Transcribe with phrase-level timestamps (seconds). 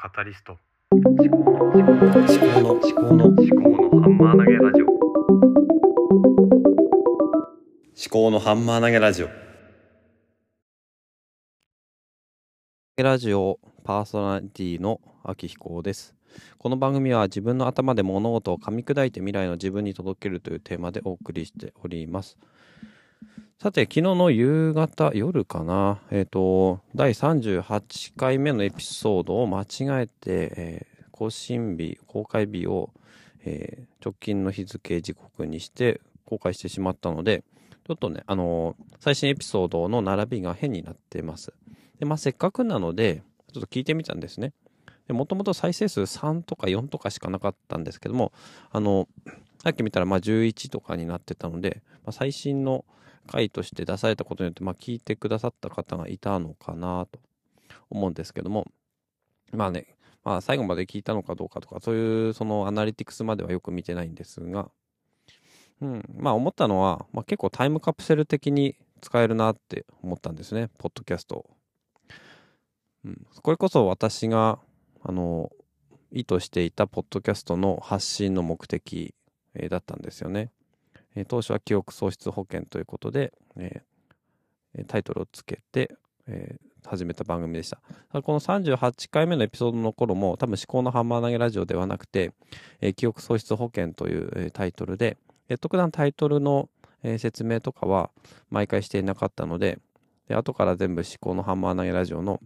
[0.00, 0.56] カタリスト。
[0.92, 4.86] 思考の思考の思考の思考の思考のハンマー投げラジオ。
[4.86, 4.94] 思
[8.08, 9.28] 考のハンマー投げラジオ。
[12.96, 16.14] ラジオパーソナリティの秋彦です。
[16.58, 22.38] この番組は自分の頭で物事を噛み砕いて未来の自分に届けるというテーマでお送りしております
[23.60, 32.90] さて、昨日の夕方、夜かな、えっ、と、第38回目のエピソードを間違えて、えー更新日、公開日を、
[33.44, 37.42] えー直近の日付時刻にして公開してしまったので、
[37.84, 41.52] ちょっとね、あのー最新エピソードの並びが変になってます。
[41.98, 44.52] で、まあ、せっかくなので、ちょっと聞いてみたんですね。
[45.08, 48.30] もともと再生数3とか4とかしかなかったんですけども、
[48.70, 49.08] あの、
[49.60, 52.84] さっき見たらまあ11とかになってたので、まあ、最新の
[53.28, 57.20] 回として出されたことによって、まあ、聞いてくださった方がいたのかなと
[57.90, 58.66] 思うんですけども、
[59.52, 59.86] まあね、
[60.24, 64.70] まあ、最後まで聞いたのかどうかとか、そういうそのアナリティクスまではよく見てないんですが、
[65.80, 71.50] うん、まあ思ったのは、まあ、結構タイムカプセル的に使えるなって思ったんですね、ポッドキャストを。
[73.04, 74.58] うん、これこそ私が、
[75.02, 75.52] あの、
[76.10, 79.14] 意図していたポッドキャストの発信の目的、
[79.54, 80.50] えーだったんですよね。
[81.18, 85.90] えー当初は記憶喪失保険ということで、えータイトルをつけて、
[86.28, 87.80] えー始めた番組でした。
[88.22, 92.32] この38回目のエピソードの頃も多分思考のハンマー投げラジオではなくて、
[92.80, 96.68] えー記憶喪失保険という、えータイトルで、えー特段タイトルの、
[97.02, 98.10] えー説明とかは
[98.48, 99.80] 毎回していなかったので、
[100.28, 102.40] で後から全部思考のハンマー投げラジオの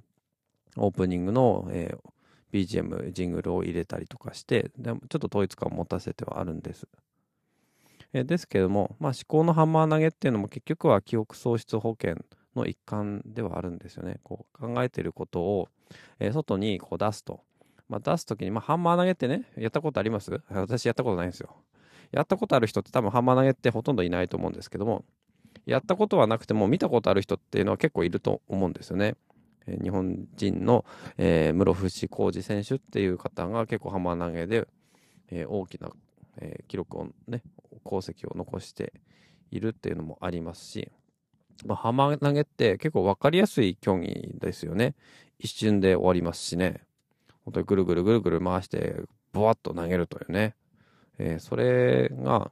[0.79, 2.13] オープニングの、えー
[2.53, 6.87] BGM、ジングルを入れたりとかして、でもちょっと統一感を持たせてはあるんです。
[8.13, 12.17] えですけども、まあ、思考のハンマー投げっていうのも結局は記憶喪失保険
[12.55, 14.21] の一環ではあるんですよね。
[14.23, 15.69] こう考えてることを、
[16.19, 17.41] えー外にこう出すと。
[17.89, 20.41] まあ、出すときに、まあ、ハンマー投げってね、やったことあります？
[20.51, 21.57] 私やったことないんですよ。
[22.11, 25.05] やったことある人って多分ハンマー投げってほとんどいないと思うんですけども、
[25.67, 29.15] やったことはなくても見たことある人っていうのは結構いると思うんですよね。
[29.67, 30.85] え日本人の、
[31.19, 34.67] えー室伏浩二選手っていう方が結構ハンマー投げで、
[35.31, 35.91] えー大きな、
[36.39, 37.43] えー記録をね、
[37.85, 38.93] 功績を残して
[39.51, 40.91] いるっていうのもありますし、
[41.67, 44.95] まあ、ハンマー投げって結構分かりやすい競技ですよね。
[45.39, 46.83] 一瞬で終わりますしね。
[47.45, 50.55] 本当にぐるぐるぐるぐる回して、ボワッと投げるというね。
[51.19, 52.51] えーそれが、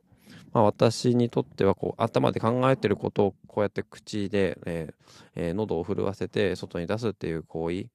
[0.52, 4.94] まあ、私にとってはこう頭で考えてることをこうやって口で、えー
[5.36, 7.86] えー喉を震わせて外に出すっていう行為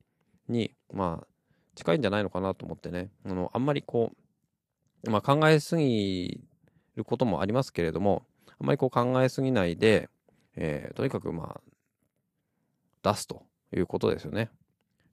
[0.50, 1.28] に、まあ、
[1.75, 3.09] 近いんじゃないのかなと思ってね。
[3.25, 4.12] あの、あんまりこ
[5.03, 6.41] う、まあ、考えすぎ
[6.95, 8.23] ることもありますけれども、
[8.59, 10.09] あまりこう考えすぎないで、
[10.56, 11.61] えーとにかくまあ、
[13.03, 13.44] 出すと
[13.75, 14.50] いうことですよね。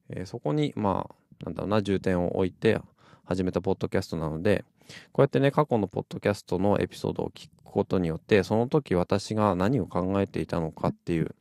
[0.09, 2.81] えーそこに、まあ、なんだろうな、重点を置いて
[3.25, 4.65] 始めたポッドキャストなので、
[5.13, 11.35] こうやってね、過去のポッドキャストのエピソードを聞くことによって、その時私が何を考えていたのかっていう、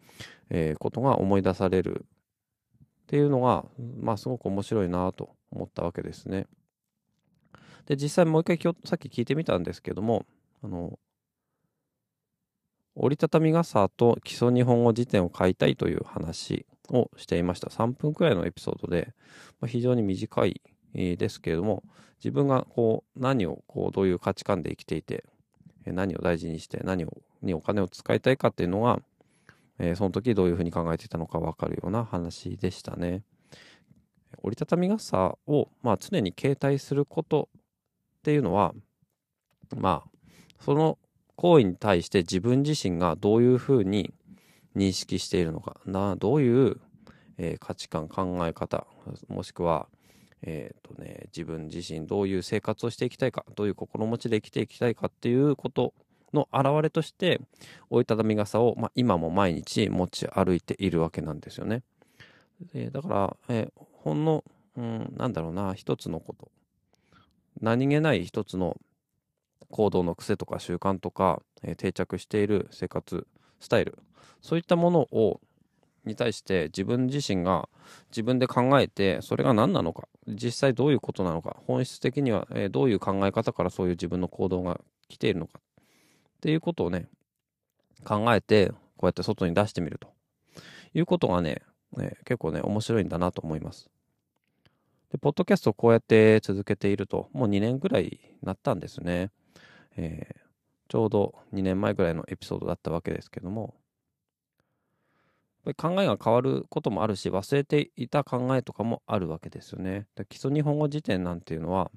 [0.49, 2.05] えーことが思い出される
[3.03, 3.65] っていうのが、
[3.99, 6.47] まあ、すごく面白いなと思ったわけですね。
[7.85, 10.25] で、実際もう一回今日さっき聞いてみたんですけども、
[10.63, 10.97] あの、
[12.95, 17.67] 折りたたみ傘と基礎日本語辞典を買いたいという話をしていました。
[17.67, 19.13] 3分くらいのエピソードで、
[19.59, 20.61] まあ、非常に短い、
[20.93, 21.83] ですけれども、
[22.19, 25.23] 自分がこう何をこうどういう価値観で生きていて、
[25.85, 28.99] 何を大事にして何をにお金を使いたいかっていうのが、
[29.79, 33.23] えーその時どういうふうに考えていたのか分かるような話でしたね。
[34.43, 37.49] 折りたたみ傘を、まあ、常に携帯すること
[38.21, 38.73] っていうのは、
[39.75, 40.09] まあ、
[40.59, 40.99] その
[41.35, 44.13] 行為に対して自分自身がどういうふうに
[44.75, 46.77] 認識しているのかなどういう、
[47.37, 48.85] えー価値観考え方
[49.27, 49.87] もしくは、
[50.43, 55.95] えーとね、自分自身どういう生活をしていきたいかどういう心持ちで生きていきたいかっていうこと
[56.31, 57.41] の表れとして
[57.89, 61.81] 折りたたみ傘を、まあ、今も毎日持ち歩いているわけなんですよね。
[62.71, 64.43] でだから、えーほんの、
[64.77, 66.51] うん、なんだろうな一つのこと
[67.59, 68.77] 何気ない一つの
[69.69, 73.27] 行動の癖とか習慣とか、えー定着している生活
[73.59, 73.97] スタイル
[74.41, 75.39] そういったものを
[76.05, 77.69] に対して自分自身が
[78.09, 87.07] 自分で考えてそれが何なのか実際どういうことなのか本質的には、えーどういう考え方からそういう自分の行動が来ているのかっていうことをね
[88.03, 90.09] 考えてこうやって外に出してみると
[90.93, 91.61] いうことがね
[91.95, 93.89] ね結構ね面白いんだなと思います。
[95.11, 99.31] で、ポッドキャストをこうやって続けていると、もう2年ぐらいなったんですね。
[99.97, 100.41] えー
[100.91, 103.75] ちょうど2年前ぐらいのエピソードだったわけですけども、
[105.63, 110.07] ぱり考えが変わることもあるし忘れていた考えとかもあるわけですよね。
[110.15, 111.91] で基礎日本語辞典なんていうのは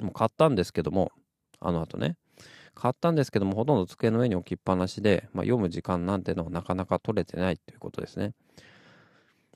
[0.00, 1.12] もう買ったんですけども
[1.60, 2.16] あの後ね
[2.74, 8.34] 買ったんですけどもほとんど机の上に置きっぱなしで、まあ、読む時間なんてのはなかなか取れてないということですね。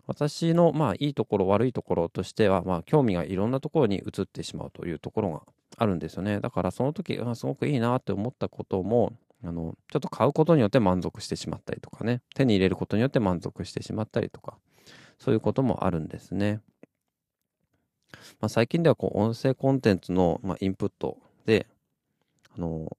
[0.09, 5.43] 私のまあいいところ悪いところとしてはまあ興味がいろんなところに移ってしまうというところが
[5.77, 6.41] あるんですよね。
[6.41, 9.13] だからその時あすごくいいなって思ったことも
[9.45, 14.55] あのちょっと買うことによって満足してしまったりとかね手に入れることによって満足してしまったりとか
[15.19, 16.61] そういうこともあるんですね。
[18.41, 21.67] まあ、最近ではこう音声コンテンツのまあインプットで
[22.57, 22.97] あの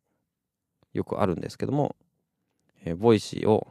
[0.94, 1.96] よくあるんですけども、
[2.86, 3.68] えー、 Voicy を、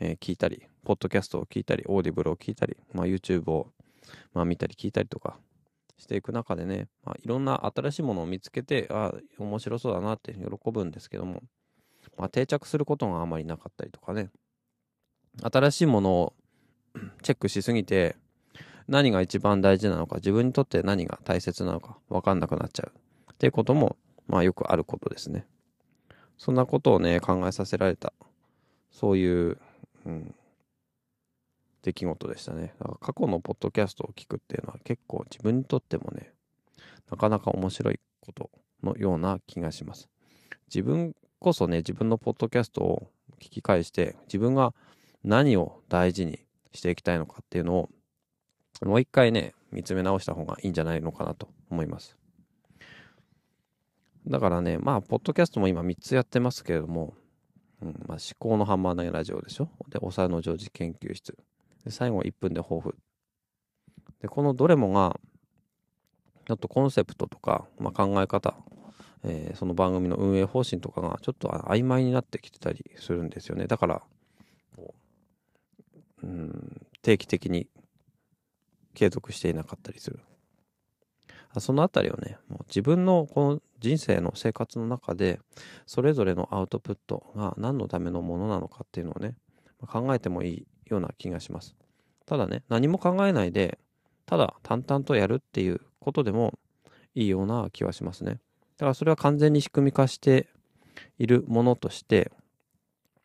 [0.00, 3.68] えー、聞いたりポッドキャストを聞いたり Audible を聞いたり、まあ、YouTube を、
[4.34, 5.36] まあ、見たり聞いたりとか
[5.98, 11.42] していく中でね、まあ、いろんな新しいものを見つけてああ面白そうだなって喜ぶんですけども
[12.16, 14.30] まあ、定着することがあまりなかったりとかね。
[15.42, 16.34] 新しいものを
[17.22, 18.16] チェックしすぎて
[18.86, 22.92] 何が一番大事なのか自分にとって何が大切なのか分かんなくなっちゃう
[23.32, 23.96] っていうことも
[24.26, 25.46] まあよくあることですね。
[26.36, 28.12] そんなことをね考えさせられた。
[28.90, 29.58] そういう、
[30.04, 30.34] うん、
[31.82, 36.32] 出来事でしたねだから過去のポッドキャストを聞くっていうのは結構自分にとってもね
[37.10, 38.50] なかなか面白いこと
[38.82, 40.08] のような気がします
[40.66, 44.72] 自分こそね、自分のポッドキャストを聞き返して、自分が
[45.24, 46.38] 何を大事に
[46.72, 47.88] していきたいのかっていうのを、
[48.82, 52.16] もう一回ね、見つめ直した方がいいんじゃないのかなと思います。
[54.24, 57.14] だからね、まあ、ポッドキャストも今3つやってますけれども、
[57.82, 59.68] うんまあ、思考のハンマー投げラジオでしょ？
[59.88, 61.36] で、おさの常時研究室。
[61.84, 62.96] で、最後1分で抱負。
[64.20, 65.18] で、このどれもが、
[66.46, 68.56] ちょっとコンセプトとか、まあ、考え方
[69.24, 74.02] えー、その番組の運営方針とかがちょっと曖昧になってきてたりするんですよねだから
[76.22, 77.68] うん定期的に
[78.94, 80.20] 継続していなかったりする
[81.58, 85.40] そのあたりをねもう自分のこの人生の生活の中で
[85.86, 89.36] それぞれのアウトプットが何のためのものなのかっていうのをね
[89.86, 91.74] 考えてもいいような気がします。
[92.26, 93.78] ただね何も考えないで
[94.26, 96.58] ただ淡々とやるっていうことでも
[97.14, 98.40] いいような気はしますね。
[98.78, 100.48] だからそれは完全に仕組み化して
[101.18, 102.32] いるものとして、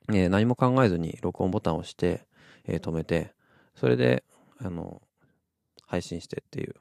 [0.09, 2.25] えー、何も考えずに録音ボタンを押して、
[2.65, 3.33] えー、止めて、
[3.75, 4.23] それで、
[4.59, 5.01] あの、
[5.85, 6.75] 配信してっていう、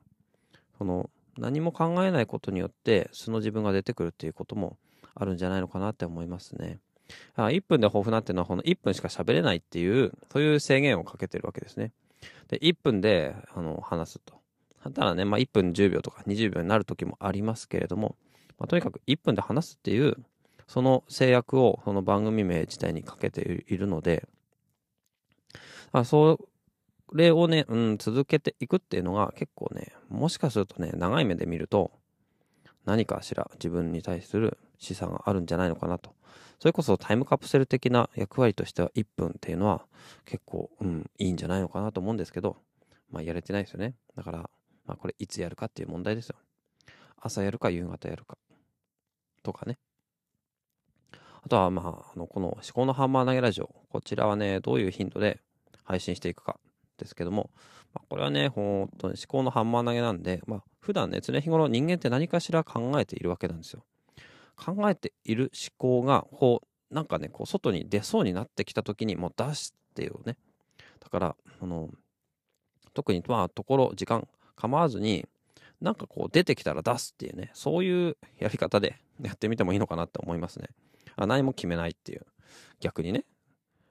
[0.79, 4.79] その、何も考えないことによって素の自分が出てくるっていうことも
[5.15, 6.81] あるんじゃないのかなって思いますね。
[7.37, 11.93] あ1分で豊富なっていうのはこの1分しか喋れないっていうそういう制限をかけてるわけですね。
[12.49, 14.35] で1分であの話すと。
[14.83, 18.15] ただね、まあ、1分10秒とか20秒になる時もありますけれども
[18.59, 20.17] まあ、とにかく1分で話すっていう、
[20.67, 24.27] その制約をその番組名自体にかけているので、
[25.93, 26.41] あそ
[27.13, 31.93] れをね、うん、続けていくっていうのが結構ね、もしかするとね、長い目で見ると、
[32.85, 36.15] 何かしら自分に対する示唆があるんじゃないのかなと。
[36.59, 39.85] それこそタイムカプセル的な役割としては1分っていうのは
[40.25, 42.57] 結構、うん、いいんじゃないのかなと思うんですけど、
[43.11, 43.95] まあやれてないですよね。
[44.17, 44.51] だから、
[44.87, 46.37] まあこれいつやるかっていう問題ですよ。
[47.21, 48.39] 朝やるか夕方やるか。
[49.43, 49.79] とかね。
[51.47, 53.71] あとは、まあ、あのこの思考のハンマー投げラジオ。
[53.91, 55.41] こちらはね、どういう頻度で
[55.85, 56.59] 配信していくか
[56.99, 57.51] ですけども、
[57.95, 63.85] まあ、これはね、本当に思考のハンマー投げなんで、まあ、普段ね、常日頃人間って何かしら考えているわけなんですよ。
[64.57, 70.37] 考えている思考が、こう、なんかね、こう、外に出そうになってきた時にもう出すっていうね。
[71.01, 71.91] だから、あの、
[72.95, 75.27] 特に、まあ、ところ、時間構わずに、
[75.81, 80.69] なんかこう出てきたら出すっていうね、そういうやり方でやってみてもいいのかなって思いますね。
[81.17, 82.27] あ何も決めないっていう。
[82.81, 83.25] 逆にね。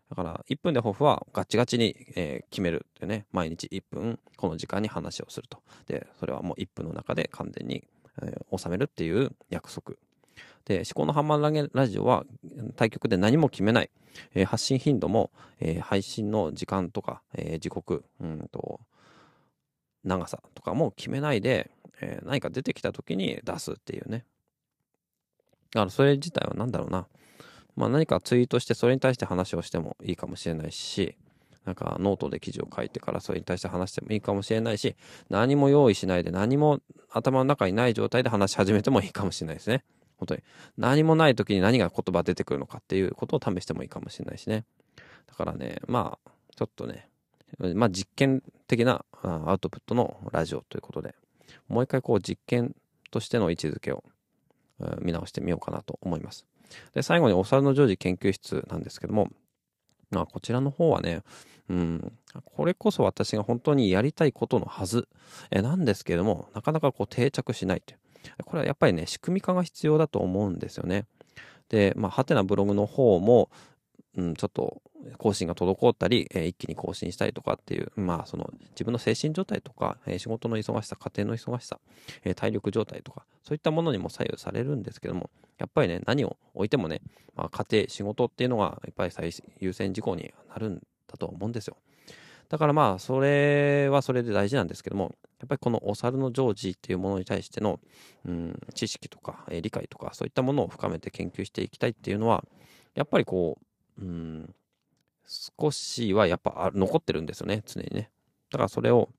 [0.09, 5.61] だから1分で抱負はガチガチに、えー、決めるってね、毎日1分この時間に話をすると。
[5.87, 7.87] で、それはもう1分の中で完全に、
[8.21, 9.95] えー、収めるっていう約束。
[10.65, 12.25] で、思考のハンマー投げラジオは
[12.75, 13.89] 対局で何も決めない。
[14.33, 18.79] えー、発信頻度も、えー、配信の時間とか、えー、時刻、うんと、
[20.03, 24.25] 長さとかも決めないで、え、何か出てきた時に出すっていうね。
[25.71, 27.07] だからそれ自体は何だろうな。
[27.75, 31.17] まあ何かツイートしてそれに対して話をしてもいいかもしれないし、
[31.65, 34.95] なんかノートで記事を書いてからそれに対して話してもいいかもしれないし、
[35.29, 36.79] 何も用意しないで何も
[37.09, 39.83] 頭の中にない状態で話し始めてもいいかもしれないですね。
[40.17, 40.43] 本当に。
[40.77, 44.65] 何もない時に何が言葉出てくるのかっていうことを試してもいいかもしれないしね。
[45.27, 47.09] だからね、まあ、ちょっとね、
[47.73, 51.15] まあ実験的なアウトプットのラジオということで、
[51.67, 52.75] もう一回こう実験
[53.11, 54.03] としての位置づけを
[54.99, 56.45] 見直してみようかなと思います。
[56.93, 59.29] で、最後にお猿の常時研究室なんですけども、
[60.11, 61.21] まあ、こちらの方はね、
[61.69, 62.11] うん、
[62.43, 65.07] これこそ私が本当にやりたいことのはず、
[65.51, 67.99] えなんですけども、なかなかこう定着しないという。
[68.45, 71.05] これはやっぱりね、仕組み化が必要だと思うんですよね。
[71.69, 73.49] で、まあ、ハテナブログの方も、
[74.17, 74.81] うん、ちょっと
[75.17, 81.79] 更新が滞ったり、えー、一気に更新したりとかっていう、まあ、その自分の精神状態とか、えー、仕事の忙しさ、家庭の忙しさ、
[82.23, 87.01] えー、体力状態とか、そういったものにも左右されるんですけども、やっぱりね、何を置いてもね、
[87.35, 91.77] まあ、家庭、仕事っていうのがやっぱり最優先事項になるんだと思うんですよ。
[92.49, 97.79] だからまあ、それはそれで大事なんですけども、やっぱりこのお猿のジョージっていうものに対しての、
[98.25, 102.43] うん、知識とか、えー、理解とか、そういったものを深めて研究していきたいっていうのは、
[102.95, 103.59] やっぱりこ
[103.99, 104.55] う、うん、
[105.59, 108.09] 少しはやっぱ残ってるんですよね、常にね。
[108.49, 109.09] だからそれを、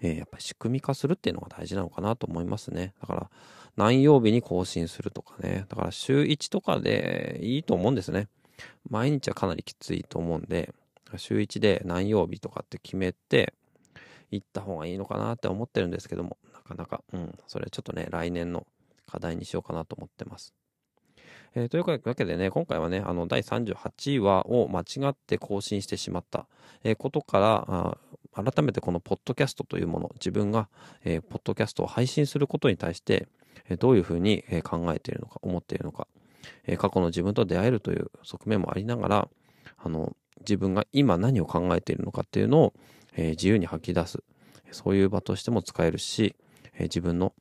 [0.00, 2.94] えー、やっぱり仕組み化するっていうのが大事なのかなと思いますね。
[3.00, 3.30] だから、
[3.76, 5.64] 何曜日に更新するとかね。
[5.68, 8.28] だから週1とかでいいと思うんですね。
[8.88, 10.72] 毎日はかなりきついと思うんで、
[11.16, 13.54] 週1で何曜日とかって決めて、
[14.30, 18.66] 行った方がいいのかなって思ってるんですけども、なかなか、うん、それちょっとね、来年の
[19.06, 20.54] 課題にしようかなと思ってます。
[21.54, 26.46] えー、というわけでね、今回はね、あの、第38話を間違って更新してしまった、
[26.98, 27.98] ことから、
[28.32, 30.68] 改めてこのポッドキャストというもの、自分が、
[31.04, 33.26] えー、ポッドキャストを配信することに対して、
[33.68, 36.06] えどういうふうに考えているのか、思っているのか、
[36.66, 39.28] え過去の自分と出会えるという側面もありながら、
[39.78, 42.74] あの、自分が今何を考えているのかっていうのを、
[43.16, 44.22] え自由に吐き出す、
[44.70, 46.36] そういう場としても使えるし、
[46.74, 47.32] え自分の、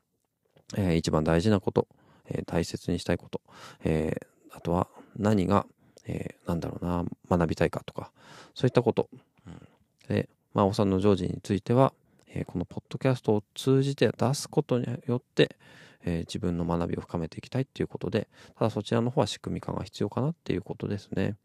[0.77, 1.87] え一番大事なこと、
[2.29, 3.41] え大切にしたいこと、
[3.83, 4.17] え
[4.51, 5.65] あとは何が、
[6.05, 8.11] え、なんだろうな、学びたいかとか、
[8.55, 9.09] そういったこと。
[9.45, 9.67] うん、
[10.07, 11.93] で、まあ、お産のジョージについては、
[12.27, 15.55] え、このポッドキャストを通じて出すことによって、
[16.03, 21.35] え、自分の学びを深めていきたいっていうことで、ただそちらの方は仕組み化が必要かなっていうことですね。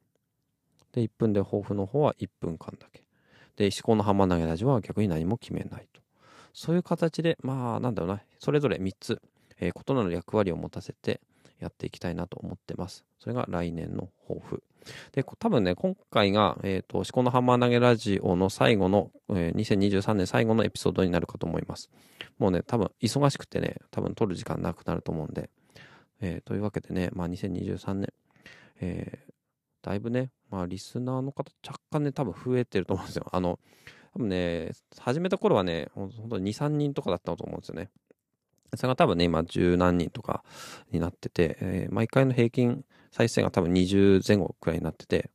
[0.93, 3.04] で、1分で抱負の方は1分間だけ。
[3.57, 6.01] で、思考のハンマー投げラジオは逆に何も決めないと。
[6.53, 9.21] そういう形で、まあ、なんだろうな、それぞれ3つ、
[9.59, 11.21] えー、異なる役割を持たせて
[11.59, 13.05] やっていきたいなと思ってます。
[13.19, 14.63] それが来年の抱負。
[15.13, 21.91] で、多分ね、今回が、えっ、ー、と、思考のハンマー投げラジオの最後の、えー、2023年最後のエピソードになるかと思います。
[22.39, 25.51] もうね、多分忙しくてね、多分撮る時間なくなると思うんで。
[26.21, 28.13] えー、というわけでね、まあ2023年、
[28.81, 29.33] えー、
[29.83, 33.27] だいぶね、まあリスナーの方若干ね、多分増えてると思うんですよ。
[33.33, 33.59] あの、
[34.13, 34.71] 多分ね、
[35.01, 37.91] 始めた頃はね、ほんと2、3人とかだったと思うんですよね。
[38.77, 40.45] それが多分ね、今十何人とか
[40.93, 45.31] になってて、えー、毎回の平均再生が多分20前後くらいになってて、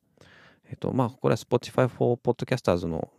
[0.69, 3.11] えっ、ー、と、まあ、これは Spotify for Podcasters の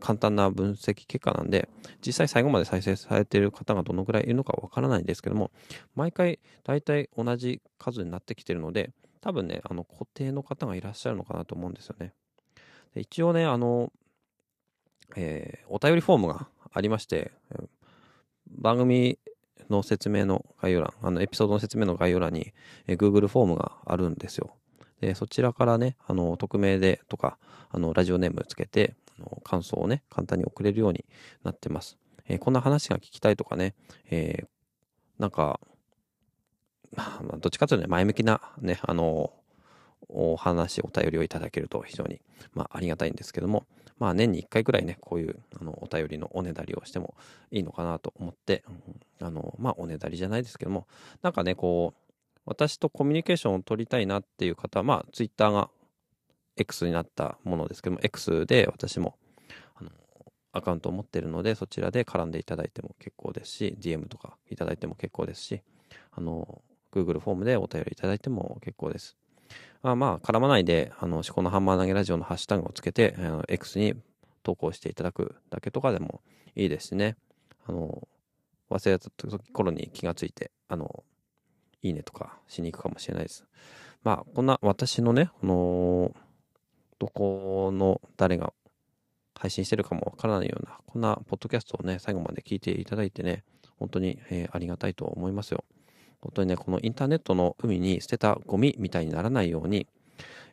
[0.00, 1.68] 簡単な分析結果なんで、
[2.04, 5.50] 実際最後まで再生されている方がどのぐらいいるのかわからないんですけども、
[5.96, 12.12] 毎回大体同じ数になってきてるので、多分ね、あの固定の方がいらっしゃるのかなと思うんですよね。
[12.94, 13.92] で一応ね、あの、
[15.16, 17.32] えー、お便りフォームがありまして、
[18.48, 19.18] 番組
[19.70, 22.52] の説明の概要欄、あのエピソードの説明の概要欄に、
[22.86, 24.56] え Google フォームがあるんですよ。
[25.00, 27.38] で、そちらからね、あの、匿名でとか、
[27.70, 31.04] あの、ラジオネームつけて、あの感想をね、簡単に送れるように
[31.42, 31.98] なってます。
[32.28, 33.74] えー、こんな話が聞きたいとかね、
[34.10, 34.46] えー、
[35.18, 35.60] なんか、
[36.96, 39.32] ま、どっちかというとね、前向きなね、あの、
[40.08, 42.20] お話、お便りをいただけると非常に、
[42.54, 43.66] まあ、ありがたいんですけども、
[43.98, 47.14] まあ、年に1回くらいね、こういう、あの、お便りのおねだりをしても
[47.50, 48.62] いいのかなと思って、
[49.20, 50.86] あの、まあ、おねだりじゃないですけども、
[51.22, 52.12] なんかね、こう、
[52.44, 55.70] 私とコミュニケーションを取りたいなっていう方は、まあ、ツイッターが
[56.56, 59.16] X になったものですけども、X で私も、
[59.74, 59.90] あの、
[60.52, 65.62] アカウントを持ってるので、そちらで絡んでいただいても結構ですし、DM とかいただいても結構ですし、
[66.12, 66.62] あの、
[66.96, 69.16] Google フォームでお便りいただいても結構です。
[69.82, 73.94] まあまあ、絡まないで、あの、思考のハンマー投げラジオのハッシュタグをつけて、あの X に
[74.42, 76.22] 投稿していただくだけとかでも
[76.54, 77.16] いいですね。
[77.66, 78.08] あの、
[78.70, 79.10] 忘れた
[79.52, 81.04] 頃に気がついて、あの、
[81.82, 83.44] いいねとかしに行くかもしれないです。
[84.02, 86.16] まあ、こんな私のね、この、
[86.98, 88.52] どこの誰が
[89.38, 93.44] 配信してるかもわからないような、こんなポッドキャストをね、最後まで聞いていただいてね、
[93.78, 95.64] 本当に、えー、ありがたいと思いますよ。
[96.26, 99.86] 本当にね、このインターネットの海に捨てたゴミみたいにならないように、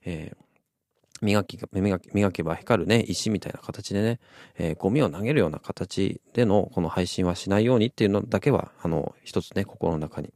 [0.05, 4.19] えー、磨き磨き、磨けば光るね、石みたいな形でね、
[4.57, 10.31] えー、ゴミを投げるような形でのこの配信はしないようにっていうのだけは、あの、一つね、心の中に、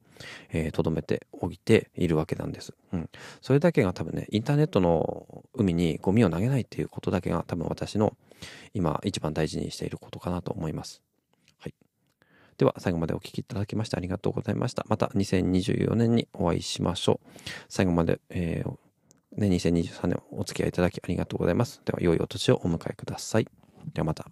[0.52, 2.74] えー、留めておいているわけなんです。
[2.94, 3.10] うん。
[3.42, 8.18] それだけが多分ね、インターネットの海にゴミを投げないっていうことだけが多分私の
[8.74, 11.04] 今一番大事にしていることかなと思います。
[12.58, 14.86] では、最後までお聴きいただきましてありがとうございました。
[14.90, 17.30] また2024年にお会いしましょう。
[17.70, 18.78] 最後まで、えー
[19.38, 21.82] ね、2023年お付き合いいただきありがとうございます。
[21.86, 23.48] では、良いお年をお迎えください。
[23.94, 24.26] ではまた。